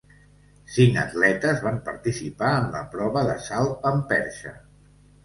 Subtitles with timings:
[0.75, 4.55] Cinc atletes van participar en la prova de salt amb perxa.